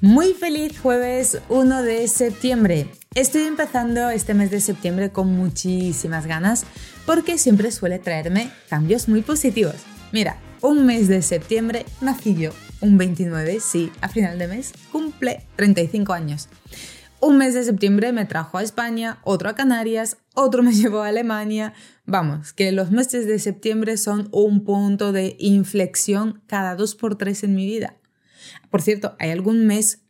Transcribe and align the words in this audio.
Muy 0.00 0.32
feliz 0.32 0.78
jueves 0.78 1.40
1 1.48 1.82
de 1.82 2.06
septiembre. 2.06 2.88
Estoy 3.16 3.42
empezando 3.42 4.10
este 4.10 4.32
mes 4.32 4.48
de 4.52 4.60
septiembre 4.60 5.10
con 5.10 5.32
muchísimas 5.32 6.24
ganas 6.24 6.66
porque 7.04 7.36
siempre 7.36 7.72
suele 7.72 7.98
traerme 7.98 8.52
cambios 8.70 9.08
muy 9.08 9.22
positivos. 9.22 9.74
Mira, 10.12 10.36
un 10.62 10.86
mes 10.86 11.08
de 11.08 11.20
septiembre 11.20 11.84
nací 12.00 12.36
yo, 12.36 12.52
un 12.80 12.96
29, 12.96 13.58
sí, 13.58 13.90
a 14.00 14.08
final 14.08 14.38
de 14.38 14.46
mes 14.46 14.72
cumple 14.92 15.44
35 15.56 16.12
años. 16.12 16.48
Un 17.18 17.36
mes 17.36 17.54
de 17.54 17.64
septiembre 17.64 18.12
me 18.12 18.24
trajo 18.24 18.58
a 18.58 18.62
España, 18.62 19.18
otro 19.24 19.48
a 19.48 19.56
Canarias, 19.56 20.18
otro 20.34 20.62
me 20.62 20.72
llevó 20.74 21.02
a 21.02 21.08
Alemania. 21.08 21.74
Vamos, 22.06 22.52
que 22.52 22.70
los 22.70 22.92
meses 22.92 23.26
de 23.26 23.40
septiembre 23.40 23.96
son 23.96 24.28
un 24.30 24.62
punto 24.62 25.10
de 25.10 25.34
inflexión 25.40 26.40
cada 26.46 26.76
dos 26.76 26.94
por 26.94 27.18
tres 27.18 27.42
en 27.42 27.56
mi 27.56 27.66
vida. 27.66 27.96
Por 28.70 28.82
cierto, 28.82 29.16
¿hay 29.18 29.30
algún 29.30 29.66
mes 29.66 30.02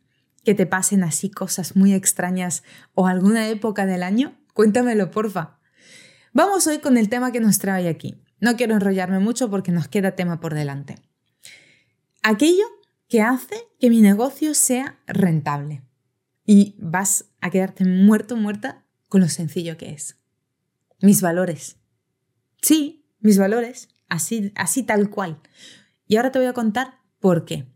que 0.43 0.53
te 0.53 0.65
pasen 0.65 1.03
así 1.03 1.29
cosas 1.29 1.75
muy 1.75 1.93
extrañas 1.93 2.63
o 2.93 3.07
alguna 3.07 3.47
época 3.49 3.85
del 3.85 4.03
año? 4.03 4.37
Cuéntamelo, 4.53 5.11
porfa. 5.11 5.59
Vamos 6.33 6.67
hoy 6.67 6.79
con 6.79 6.97
el 6.97 7.09
tema 7.09 7.31
que 7.31 7.39
nos 7.39 7.59
trae 7.59 7.87
aquí. 7.87 8.21
No 8.39 8.55
quiero 8.55 8.75
enrollarme 8.75 9.19
mucho 9.19 9.49
porque 9.49 9.71
nos 9.71 9.87
queda 9.87 10.15
tema 10.15 10.39
por 10.39 10.53
delante. 10.53 10.95
Aquello 12.23 12.65
que 13.07 13.21
hace 13.21 13.55
que 13.79 13.89
mi 13.89 14.01
negocio 14.01 14.53
sea 14.53 14.99
rentable. 15.07 15.81
Y 16.45 16.75
vas 16.79 17.25
a 17.41 17.49
quedarte 17.49 17.85
muerto, 17.85 18.35
muerta 18.35 18.85
con 19.07 19.21
lo 19.21 19.27
sencillo 19.27 19.77
que 19.77 19.91
es. 19.91 20.17
Mis 21.01 21.21
valores. 21.21 21.77
Sí, 22.61 23.05
mis 23.19 23.37
valores. 23.37 23.89
Así, 24.07 24.51
así 24.55 24.83
tal 24.83 25.09
cual. 25.09 25.41
Y 26.07 26.15
ahora 26.15 26.31
te 26.31 26.39
voy 26.39 26.47
a 26.47 26.53
contar 26.53 26.99
por 27.19 27.45
qué. 27.45 27.67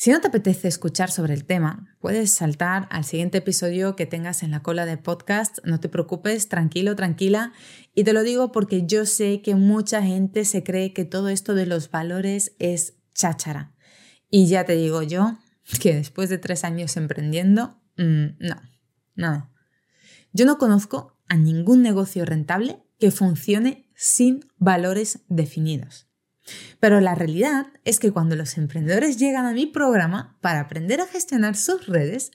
Si 0.00 0.12
no 0.12 0.20
te 0.20 0.28
apetece 0.28 0.68
escuchar 0.68 1.10
sobre 1.10 1.34
el 1.34 1.44
tema, 1.44 1.96
puedes 1.98 2.30
saltar 2.30 2.86
al 2.92 3.02
siguiente 3.02 3.38
episodio 3.38 3.96
que 3.96 4.06
tengas 4.06 4.44
en 4.44 4.52
la 4.52 4.62
cola 4.62 4.86
de 4.86 4.96
podcast. 4.96 5.58
No 5.64 5.80
te 5.80 5.88
preocupes, 5.88 6.48
tranquilo, 6.48 6.94
tranquila. 6.94 7.52
Y 7.96 8.04
te 8.04 8.12
lo 8.12 8.22
digo 8.22 8.52
porque 8.52 8.86
yo 8.86 9.06
sé 9.06 9.42
que 9.42 9.56
mucha 9.56 10.00
gente 10.00 10.44
se 10.44 10.62
cree 10.62 10.92
que 10.92 11.04
todo 11.04 11.28
esto 11.28 11.56
de 11.56 11.66
los 11.66 11.90
valores 11.90 12.54
es 12.60 12.94
cháchara. 13.12 13.74
Y 14.30 14.46
ya 14.46 14.64
te 14.64 14.76
digo 14.76 15.02
yo 15.02 15.36
que 15.80 15.96
después 15.96 16.28
de 16.28 16.38
tres 16.38 16.62
años 16.62 16.96
emprendiendo, 16.96 17.82
mm, 17.96 18.36
no, 18.38 18.62
no. 19.16 19.52
Yo 20.32 20.46
no 20.46 20.58
conozco 20.58 21.18
a 21.26 21.36
ningún 21.36 21.82
negocio 21.82 22.24
rentable 22.24 22.84
que 23.00 23.10
funcione 23.10 23.90
sin 23.96 24.46
valores 24.58 25.24
definidos. 25.26 26.07
Pero 26.80 27.00
la 27.00 27.14
realidad 27.14 27.66
es 27.84 27.98
que 27.98 28.12
cuando 28.12 28.36
los 28.36 28.56
emprendedores 28.58 29.18
llegan 29.18 29.46
a 29.46 29.52
mi 29.52 29.66
programa 29.66 30.38
para 30.40 30.60
aprender 30.60 31.00
a 31.00 31.06
gestionar 31.06 31.56
sus 31.56 31.86
redes, 31.86 32.30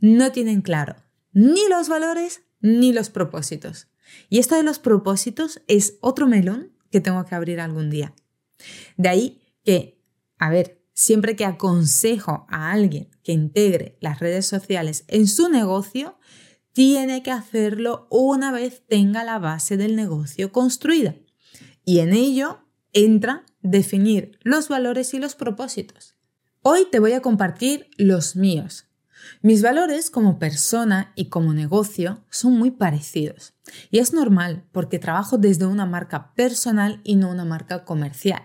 no 0.00 0.32
tienen 0.32 0.62
claro 0.62 0.96
ni 1.32 1.68
los 1.68 1.88
valores 1.88 2.42
ni 2.60 2.92
los 2.92 3.10
propósitos. 3.10 3.88
Y 4.28 4.38
esto 4.38 4.56
de 4.56 4.62
los 4.62 4.78
propósitos 4.78 5.62
es 5.68 5.98
otro 6.00 6.26
melón 6.26 6.72
que 6.90 7.00
tengo 7.00 7.24
que 7.24 7.34
abrir 7.34 7.60
algún 7.60 7.90
día. 7.90 8.14
De 8.96 9.08
ahí 9.08 9.42
que, 9.64 10.02
a 10.38 10.50
ver, 10.50 10.82
siempre 10.94 11.36
que 11.36 11.44
aconsejo 11.44 12.46
a 12.48 12.72
alguien 12.72 13.10
que 13.22 13.32
integre 13.32 13.98
las 14.00 14.18
redes 14.18 14.46
sociales 14.46 15.04
en 15.08 15.28
su 15.28 15.48
negocio, 15.48 16.18
tiene 16.72 17.22
que 17.22 17.30
hacerlo 17.30 18.08
una 18.10 18.50
vez 18.50 18.84
tenga 18.86 19.24
la 19.24 19.38
base 19.38 19.76
del 19.76 19.94
negocio 19.94 20.50
construida. 20.52 21.14
Y 21.84 22.00
en 22.00 22.12
ello 22.12 22.67
entra 23.04 23.44
definir 23.62 24.38
los 24.42 24.68
valores 24.68 25.14
y 25.14 25.18
los 25.18 25.34
propósitos. 25.34 26.16
Hoy 26.62 26.86
te 26.90 27.00
voy 27.00 27.12
a 27.12 27.22
compartir 27.22 27.90
los 27.96 28.36
míos. 28.36 28.86
Mis 29.42 29.62
valores 29.62 30.10
como 30.10 30.38
persona 30.38 31.12
y 31.14 31.28
como 31.28 31.52
negocio 31.52 32.24
son 32.30 32.54
muy 32.58 32.70
parecidos. 32.70 33.54
Y 33.90 33.98
es 33.98 34.12
normal 34.12 34.64
porque 34.72 34.98
trabajo 34.98 35.38
desde 35.38 35.66
una 35.66 35.86
marca 35.86 36.34
personal 36.34 37.00
y 37.04 37.16
no 37.16 37.30
una 37.30 37.44
marca 37.44 37.84
comercial. 37.84 38.42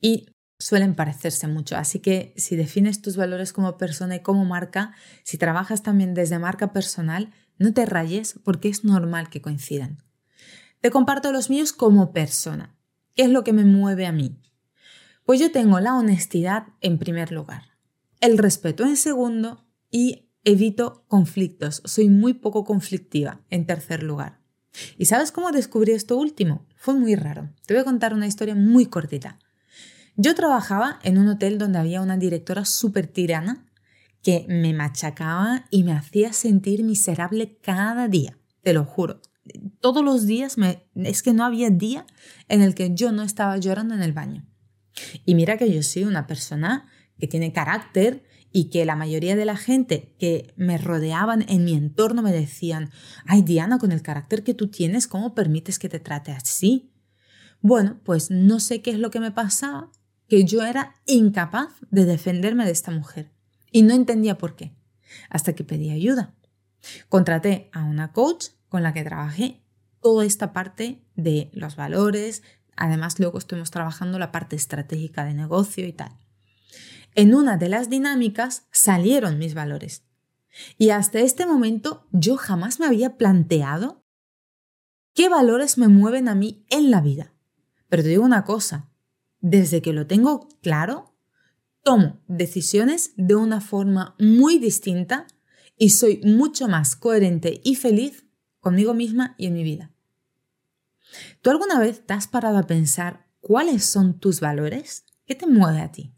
Y 0.00 0.26
suelen 0.58 0.94
parecerse 0.94 1.46
mucho. 1.46 1.76
Así 1.76 1.98
que 1.98 2.34
si 2.36 2.56
defines 2.56 3.02
tus 3.02 3.16
valores 3.16 3.52
como 3.52 3.76
persona 3.76 4.16
y 4.16 4.20
como 4.20 4.44
marca, 4.44 4.94
si 5.22 5.38
trabajas 5.38 5.82
también 5.82 6.14
desde 6.14 6.38
marca 6.38 6.72
personal, 6.72 7.32
no 7.58 7.72
te 7.72 7.86
rayes 7.86 8.38
porque 8.44 8.68
es 8.68 8.84
normal 8.84 9.28
que 9.28 9.42
coincidan. 9.42 10.02
Te 10.80 10.90
comparto 10.90 11.32
los 11.32 11.50
míos 11.50 11.72
como 11.72 12.12
persona. 12.12 12.74
¿Qué 13.14 13.22
es 13.22 13.30
lo 13.30 13.44
que 13.44 13.52
me 13.52 13.64
mueve 13.64 14.06
a 14.06 14.12
mí? 14.12 14.36
Pues 15.24 15.38
yo 15.38 15.52
tengo 15.52 15.78
la 15.78 15.94
honestidad 15.94 16.66
en 16.80 16.98
primer 16.98 17.30
lugar, 17.30 17.62
el 18.20 18.38
respeto 18.38 18.84
en 18.84 18.96
segundo 18.96 19.64
y 19.90 20.28
evito 20.42 21.04
conflictos. 21.06 21.80
Soy 21.84 22.08
muy 22.08 22.34
poco 22.34 22.64
conflictiva 22.64 23.40
en 23.50 23.66
tercer 23.66 24.02
lugar. 24.02 24.40
¿Y 24.98 25.04
sabes 25.04 25.30
cómo 25.30 25.52
descubrí 25.52 25.92
esto 25.92 26.16
último? 26.16 26.66
Fue 26.76 26.94
muy 26.94 27.14
raro. 27.14 27.50
Te 27.66 27.74
voy 27.74 27.82
a 27.82 27.84
contar 27.84 28.14
una 28.14 28.26
historia 28.26 28.56
muy 28.56 28.86
cortita. 28.86 29.38
Yo 30.16 30.34
trabajaba 30.34 30.98
en 31.04 31.16
un 31.16 31.28
hotel 31.28 31.56
donde 31.56 31.78
había 31.78 32.02
una 32.02 32.16
directora 32.16 32.64
súper 32.64 33.06
tirana 33.06 33.64
que 34.22 34.44
me 34.48 34.72
machacaba 34.72 35.66
y 35.70 35.84
me 35.84 35.92
hacía 35.92 36.32
sentir 36.32 36.82
miserable 36.82 37.58
cada 37.62 38.08
día, 38.08 38.38
te 38.62 38.72
lo 38.72 38.84
juro 38.84 39.20
todos 39.80 40.04
los 40.04 40.26
días 40.26 40.58
me, 40.58 40.86
es 40.94 41.22
que 41.22 41.32
no 41.32 41.44
había 41.44 41.70
día 41.70 42.06
en 42.48 42.62
el 42.62 42.74
que 42.74 42.94
yo 42.94 43.12
no 43.12 43.22
estaba 43.22 43.56
llorando 43.58 43.94
en 43.94 44.02
el 44.02 44.12
baño. 44.12 44.46
Y 45.24 45.34
mira 45.34 45.58
que 45.58 45.72
yo 45.72 45.82
soy 45.82 46.04
una 46.04 46.26
persona 46.26 46.86
que 47.18 47.26
tiene 47.26 47.52
carácter 47.52 48.24
y 48.52 48.70
que 48.70 48.84
la 48.84 48.96
mayoría 48.96 49.34
de 49.34 49.44
la 49.44 49.56
gente 49.56 50.14
que 50.18 50.54
me 50.56 50.78
rodeaban 50.78 51.44
en 51.48 51.64
mi 51.64 51.74
entorno 51.74 52.22
me 52.22 52.32
decían, 52.32 52.90
ay 53.26 53.42
Diana, 53.42 53.78
con 53.78 53.90
el 53.90 54.02
carácter 54.02 54.44
que 54.44 54.54
tú 54.54 54.68
tienes, 54.68 55.08
¿cómo 55.08 55.34
permites 55.34 55.78
que 55.78 55.88
te 55.88 55.98
trate 55.98 56.30
así? 56.30 56.92
Bueno, 57.60 58.00
pues 58.04 58.30
no 58.30 58.60
sé 58.60 58.80
qué 58.80 58.92
es 58.92 58.98
lo 58.98 59.10
que 59.10 59.20
me 59.20 59.32
pasaba, 59.32 59.90
que 60.28 60.44
yo 60.44 60.62
era 60.62 60.94
incapaz 61.06 61.70
de 61.90 62.04
defenderme 62.04 62.64
de 62.64 62.70
esta 62.70 62.90
mujer. 62.90 63.32
Y 63.72 63.82
no 63.82 63.92
entendía 63.94 64.38
por 64.38 64.54
qué, 64.54 64.76
hasta 65.30 65.54
que 65.54 65.64
pedí 65.64 65.90
ayuda. 65.90 66.34
Contraté 67.08 67.70
a 67.72 67.84
una 67.84 68.12
coach 68.12 68.48
con 68.74 68.82
la 68.82 68.92
que 68.92 69.04
trabajé 69.04 69.62
toda 70.00 70.24
esta 70.24 70.52
parte 70.52 71.06
de 71.14 71.48
los 71.52 71.76
valores, 71.76 72.42
además 72.74 73.20
luego 73.20 73.38
estuvimos 73.38 73.70
trabajando 73.70 74.18
la 74.18 74.32
parte 74.32 74.56
estratégica 74.56 75.24
de 75.24 75.32
negocio 75.32 75.86
y 75.86 75.92
tal. 75.92 76.18
En 77.14 77.36
una 77.36 77.56
de 77.56 77.68
las 77.68 77.88
dinámicas 77.88 78.66
salieron 78.72 79.38
mis 79.38 79.54
valores. 79.54 80.02
Y 80.76 80.90
hasta 80.90 81.20
este 81.20 81.46
momento 81.46 82.08
yo 82.10 82.36
jamás 82.36 82.80
me 82.80 82.86
había 82.86 83.16
planteado 83.16 84.04
qué 85.12 85.28
valores 85.28 85.78
me 85.78 85.86
mueven 85.86 86.26
a 86.26 86.34
mí 86.34 86.66
en 86.68 86.90
la 86.90 87.00
vida. 87.00 87.32
Pero 87.88 88.02
te 88.02 88.08
digo 88.08 88.24
una 88.24 88.42
cosa, 88.42 88.90
desde 89.38 89.82
que 89.82 89.92
lo 89.92 90.08
tengo 90.08 90.48
claro, 90.62 91.14
tomo 91.84 92.24
decisiones 92.26 93.12
de 93.16 93.36
una 93.36 93.60
forma 93.60 94.16
muy 94.18 94.58
distinta 94.58 95.28
y 95.78 95.90
soy 95.90 96.20
mucho 96.24 96.66
más 96.66 96.96
coherente 96.96 97.60
y 97.62 97.76
feliz 97.76 98.23
conmigo 98.64 98.94
misma 98.94 99.36
y 99.38 99.46
en 99.46 99.54
mi 99.54 99.62
vida. 99.62 99.92
¿Tú 101.42 101.50
alguna 101.50 101.78
vez 101.78 102.04
te 102.04 102.14
has 102.14 102.26
parado 102.26 102.58
a 102.58 102.66
pensar 102.66 103.28
cuáles 103.40 103.84
son 103.84 104.18
tus 104.18 104.40
valores? 104.40 105.04
¿Qué 105.26 105.36
te 105.36 105.46
mueve 105.46 105.80
a 105.80 105.92
ti? 105.92 106.12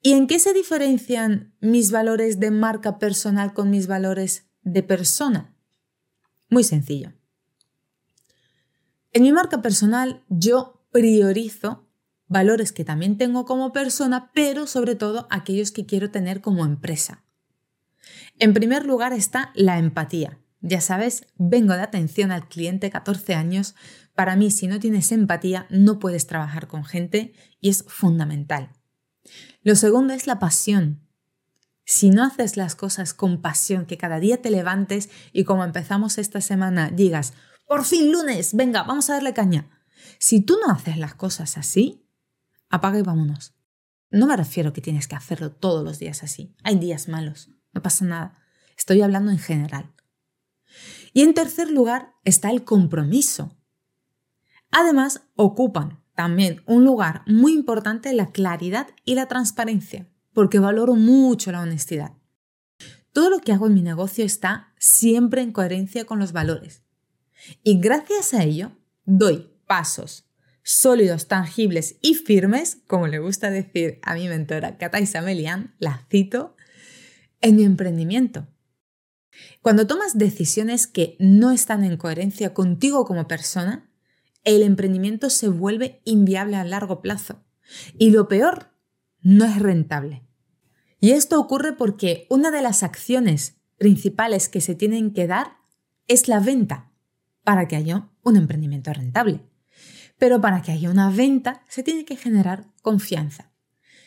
¿Y 0.00 0.12
en 0.12 0.28
qué 0.28 0.38
se 0.38 0.52
diferencian 0.52 1.54
mis 1.60 1.90
valores 1.90 2.38
de 2.38 2.52
marca 2.52 2.98
personal 2.98 3.52
con 3.52 3.70
mis 3.70 3.88
valores 3.88 4.48
de 4.62 4.84
persona? 4.84 5.56
Muy 6.48 6.62
sencillo. 6.62 7.12
En 9.12 9.22
mi 9.22 9.32
marca 9.32 9.60
personal 9.60 10.22
yo 10.28 10.86
priorizo 10.92 11.88
valores 12.28 12.72
que 12.72 12.84
también 12.84 13.16
tengo 13.16 13.44
como 13.44 13.72
persona, 13.72 14.30
pero 14.34 14.66
sobre 14.66 14.94
todo 14.94 15.26
aquellos 15.30 15.72
que 15.72 15.86
quiero 15.86 16.10
tener 16.10 16.40
como 16.40 16.64
empresa. 16.64 17.24
En 18.38 18.54
primer 18.54 18.86
lugar 18.86 19.12
está 19.12 19.50
la 19.54 19.78
empatía. 19.78 20.38
Ya 20.60 20.80
sabes, 20.80 21.26
vengo 21.36 21.74
de 21.74 21.82
atención 21.82 22.32
al 22.32 22.48
cliente 22.48 22.90
14 22.90 23.34
años. 23.34 23.74
Para 24.14 24.34
mí, 24.36 24.50
si 24.50 24.66
no 24.66 24.80
tienes 24.80 25.12
empatía, 25.12 25.66
no 25.70 25.98
puedes 25.98 26.26
trabajar 26.26 26.66
con 26.66 26.84
gente 26.84 27.32
y 27.60 27.68
es 27.68 27.84
fundamental. 27.86 28.72
Lo 29.62 29.76
segundo 29.76 30.14
es 30.14 30.26
la 30.26 30.38
pasión. 30.38 31.06
Si 31.84 32.10
no 32.10 32.24
haces 32.24 32.56
las 32.56 32.74
cosas 32.74 33.14
con 33.14 33.40
pasión, 33.40 33.86
que 33.86 33.96
cada 33.96 34.20
día 34.20 34.42
te 34.42 34.50
levantes 34.50 35.08
y 35.32 35.44
como 35.44 35.64
empezamos 35.64 36.18
esta 36.18 36.40
semana 36.40 36.90
digas, 36.90 37.32
por 37.66 37.84
fin 37.84 38.12
lunes, 38.12 38.54
venga, 38.54 38.82
vamos 38.82 39.08
a 39.08 39.14
darle 39.14 39.32
caña. 39.32 39.70
Si 40.18 40.40
tú 40.40 40.58
no 40.60 40.72
haces 40.72 40.96
las 40.96 41.14
cosas 41.14 41.56
así, 41.56 42.04
apaga 42.68 42.98
y 42.98 43.02
vámonos. 43.02 43.54
No 44.10 44.26
me 44.26 44.36
refiero 44.36 44.72
que 44.72 44.80
tienes 44.80 45.06
que 45.06 45.16
hacerlo 45.16 45.52
todos 45.52 45.84
los 45.84 45.98
días 45.98 46.22
así. 46.22 46.54
Hay 46.64 46.76
días 46.76 47.08
malos, 47.08 47.50
no 47.72 47.82
pasa 47.82 48.04
nada. 48.04 48.38
Estoy 48.76 49.02
hablando 49.02 49.30
en 49.30 49.38
general. 49.38 49.94
Y 51.12 51.22
en 51.22 51.34
tercer 51.34 51.70
lugar 51.70 52.14
está 52.24 52.50
el 52.50 52.64
compromiso. 52.64 53.56
Además, 54.70 55.22
ocupan 55.34 56.02
también 56.14 56.62
un 56.66 56.84
lugar 56.84 57.22
muy 57.26 57.52
importante 57.52 58.12
la 58.12 58.32
claridad 58.32 58.88
y 59.04 59.14
la 59.14 59.26
transparencia, 59.26 60.08
porque 60.32 60.58
valoro 60.58 60.94
mucho 60.94 61.52
la 61.52 61.62
honestidad. 61.62 62.12
Todo 63.12 63.30
lo 63.30 63.38
que 63.40 63.52
hago 63.52 63.66
en 63.66 63.74
mi 63.74 63.82
negocio 63.82 64.24
está 64.24 64.72
siempre 64.78 65.42
en 65.42 65.52
coherencia 65.52 66.04
con 66.04 66.18
los 66.18 66.32
valores. 66.32 66.82
Y 67.62 67.78
gracias 67.80 68.34
a 68.34 68.42
ello, 68.42 68.72
doy 69.04 69.50
pasos 69.66 70.28
sólidos, 70.62 71.28
tangibles 71.28 71.96
y 72.02 72.14
firmes, 72.14 72.78
como 72.86 73.06
le 73.06 73.20
gusta 73.20 73.50
decir 73.50 74.00
a 74.02 74.14
mi 74.14 74.28
mentora 74.28 74.76
Kataisa 74.76 75.22
Melian, 75.22 75.74
la 75.78 76.04
cito, 76.10 76.56
en 77.40 77.56
mi 77.56 77.64
emprendimiento. 77.64 78.46
Cuando 79.62 79.86
tomas 79.86 80.16
decisiones 80.18 80.86
que 80.86 81.16
no 81.18 81.50
están 81.50 81.84
en 81.84 81.96
coherencia 81.96 82.54
contigo 82.54 83.04
como 83.04 83.28
persona, 83.28 83.90
el 84.44 84.62
emprendimiento 84.62 85.30
se 85.30 85.48
vuelve 85.48 86.00
inviable 86.04 86.56
a 86.56 86.64
largo 86.64 87.02
plazo. 87.02 87.44
Y 87.98 88.10
lo 88.10 88.28
peor, 88.28 88.70
no 89.20 89.44
es 89.44 89.58
rentable. 89.58 90.24
Y 91.00 91.10
esto 91.10 91.38
ocurre 91.38 91.74
porque 91.74 92.26
una 92.30 92.50
de 92.50 92.62
las 92.62 92.82
acciones 92.82 93.56
principales 93.76 94.48
que 94.48 94.60
se 94.60 94.74
tienen 94.74 95.12
que 95.12 95.26
dar 95.26 95.58
es 96.06 96.28
la 96.28 96.40
venta 96.40 96.90
para 97.44 97.68
que 97.68 97.76
haya 97.76 98.08
un 98.22 98.36
emprendimiento 98.36 98.92
rentable. 98.92 99.40
Pero 100.18 100.40
para 100.40 100.62
que 100.62 100.72
haya 100.72 100.90
una 100.90 101.10
venta 101.10 101.62
se 101.68 101.82
tiene 101.82 102.04
que 102.04 102.16
generar 102.16 102.66
confianza. 102.82 103.52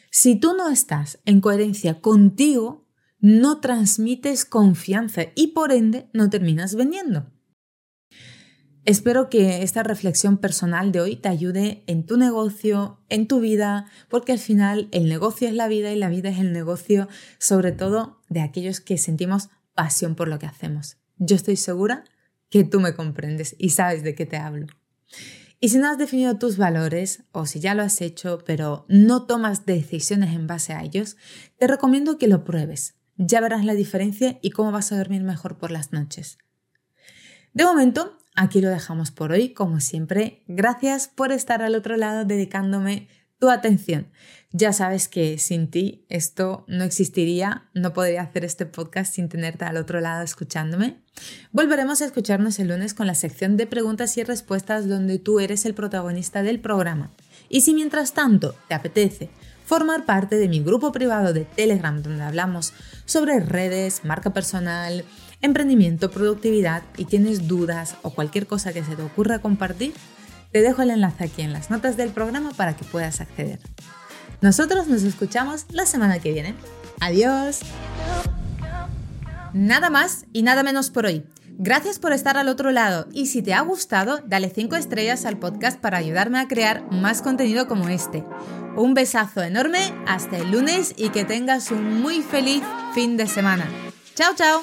Si 0.10 0.36
tú 0.36 0.54
no 0.58 0.70
estás 0.70 1.20
en 1.26 1.40
coherencia 1.40 2.02
contigo, 2.02 2.81
no 3.22 3.60
transmites 3.60 4.46
confianza 4.46 5.28
y 5.36 5.48
por 5.48 5.72
ende 5.72 6.10
no 6.12 6.30
terminas 6.30 6.76
vendiendo. 6.76 7.32
Espero 8.84 9.30
que 9.30 9.62
esta 9.62 9.84
reflexión 9.84 10.40
personal 10.40 10.92
de 10.92 11.02
hoy 11.02 11.16
te 11.16 11.30
ayude 11.30 11.84
en 11.86 12.04
tu 12.04 12.18
negocio, 12.18 13.00
en 13.10 13.28
tu 13.28 13.40
vida, 13.40 13.86
porque 14.10 14.32
al 14.32 14.40
final 14.40 14.90
el 14.92 15.08
negocio 15.08 15.48
es 15.48 15.54
la 15.54 15.68
vida 15.68 15.92
y 15.92 16.00
la 16.00 16.10
vida 16.10 16.30
es 16.30 16.40
el 16.40 16.52
negocio, 16.52 17.08
sobre 17.38 17.72
todo 17.72 18.20
de 18.28 18.42
aquellos 18.42 18.82
que 18.82 18.98
sentimos 18.98 19.50
pasión 19.76 20.16
por 20.16 20.28
lo 20.28 20.40
que 20.40 20.48
hacemos. 20.48 20.98
Yo 21.18 21.36
estoy 21.36 21.58
segura 21.58 22.06
que 22.50 22.64
tú 22.64 22.80
me 22.80 22.96
comprendes 22.96 23.56
y 23.60 23.70
sabes 23.70 24.04
de 24.04 24.16
qué 24.16 24.26
te 24.26 24.38
hablo. 24.38 24.66
Y 25.60 25.70
si 25.70 25.78
no 25.78 25.88
has 25.88 26.00
definido 26.00 26.40
tus 26.40 26.58
valores 26.58 27.24
o 27.32 27.46
si 27.46 27.60
ya 27.60 27.76
lo 27.76 27.84
has 27.84 28.02
hecho 28.02 28.40
pero 28.48 28.86
no 28.90 29.28
tomas 29.28 29.68
decisiones 29.68 30.34
en 30.34 30.48
base 30.48 30.74
a 30.74 30.84
ellos, 30.84 31.18
te 31.60 31.68
recomiendo 31.68 32.18
que 32.18 32.28
lo 32.28 32.44
pruebes. 32.44 32.96
Ya 33.18 33.42
verás 33.42 33.66
la 33.66 33.74
diferencia 33.74 34.40
y 34.42 34.52
cómo 34.52 34.72
vas 34.72 34.92
a 34.92 34.98
dormir 34.98 35.24
mejor 35.24 35.58
por 35.58 35.72
las 35.72 35.92
noches. 35.92 36.38
De 37.54 37.66
momento, 37.66 38.18
aquí 38.36 38.62
lo 38.62 38.70
dejamos 38.70 39.12
por 39.12 39.32
hoy. 39.32 39.54
Como 39.54 39.80
siempre, 39.80 40.44
gracias 40.48 41.08
por 41.08 41.32
estar 41.32 41.62
al 41.62 41.76
otro 41.76 41.98
lado 41.98 42.26
dedicándome 42.26 43.10
tu 43.40 43.50
atención. 43.50 44.08
Ya 44.52 44.72
sabes 44.72 45.08
que 45.08 45.38
sin 45.40 45.70
ti 45.70 46.06
esto 46.10 46.64
no 46.68 46.84
existiría, 46.84 47.70
no 47.74 47.92
podría 47.92 48.22
hacer 48.22 48.46
este 48.46 48.66
podcast 48.66 49.14
sin 49.16 49.30
tenerte 49.30 49.66
al 49.66 49.78
otro 49.78 50.00
lado 50.00 50.24
escuchándome. 50.24 51.02
Volveremos 51.52 52.02
a 52.02 52.06
escucharnos 52.06 52.60
el 52.60 52.68
lunes 52.68 52.94
con 52.94 53.08
la 53.08 53.16
sección 53.16 53.58
de 53.58 53.66
preguntas 53.66 54.16
y 54.18 54.24
respuestas 54.24 54.88
donde 54.88 55.20
tú 55.20 55.40
eres 55.40 55.66
el 55.66 55.74
protagonista 55.74 56.44
del 56.44 56.60
programa. 56.60 57.12
Y 57.50 57.62
si 57.62 57.74
mientras 57.74 58.14
tanto 58.14 58.56
te 58.68 58.76
apetece 58.76 59.30
formar 59.66 60.06
parte 60.06 60.36
de 60.38 60.48
mi 60.48 60.62
grupo 60.62 60.92
privado 60.92 61.34
de 61.34 61.46
Telegram 61.46 62.02
donde 62.02 62.24
hablamos 62.24 62.74
sobre 63.06 63.40
redes, 63.40 64.04
marca 64.04 64.32
personal, 64.32 65.06
emprendimiento, 65.42 66.12
productividad 66.12 66.84
y 66.98 67.06
tienes 67.06 67.48
dudas 67.48 67.96
o 68.02 68.12
cualquier 68.12 68.48
cosa 68.48 68.74
que 68.74 68.84
se 68.84 68.96
te 68.96 69.02
ocurra 69.02 69.40
compartir, 69.40 69.94
te 70.52 70.62
dejo 70.62 70.82
el 70.82 70.92
enlace 70.92 71.24
aquí 71.26 71.42
en 71.42 71.54
las 71.54 71.70
notas 71.70 71.98
del 71.98 72.12
programa 72.12 72.52
para 72.52 72.76
que 72.76 72.84
puedas 72.86 73.22
acceder. 73.22 73.60
Nosotros 74.42 74.88
nos 74.88 75.04
escuchamos 75.04 75.66
la 75.70 75.86
semana 75.86 76.20
que 76.20 76.32
viene. 76.34 76.56
Adiós. 77.00 77.60
Nada 79.54 79.90
más 79.90 80.26
y 80.34 80.44
nada 80.44 80.64
menos 80.64 80.90
por 80.90 81.06
hoy. 81.06 81.26
Gracias 81.64 82.00
por 82.00 82.12
estar 82.12 82.38
al 82.38 82.48
otro 82.48 82.72
lado 82.72 83.06
y 83.14 83.28
si 83.28 83.44
te 83.44 83.54
ha 83.54 83.62
gustado, 83.62 84.20
dale 84.26 84.50
5 84.50 84.76
estrellas 84.78 85.28
al 85.28 85.38
podcast 85.38 85.80
para 85.80 86.00
ayudarme 86.00 86.40
a 86.40 86.48
crear 86.48 86.92
más 86.92 87.22
contenido 87.22 87.68
como 87.68 87.88
este. 87.88 88.26
Un 88.76 88.96
besazo 88.96 89.44
enorme, 89.44 89.94
hasta 90.08 90.40
el 90.40 90.50
lunes 90.50 90.96
y 90.98 91.10
que 91.10 91.24
tengas 91.24 91.70
un 91.70 92.02
muy 92.02 92.24
feliz 92.24 92.64
fin 92.96 93.16
de 93.16 93.28
semana. 93.28 93.68
Chao, 94.16 94.34
chao. 94.36 94.62